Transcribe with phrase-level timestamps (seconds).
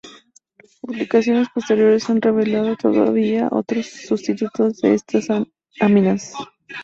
[0.81, 5.27] Publicaciones posteriores han revelado todavía otros sustitutos de estas
[5.79, 6.33] aminas.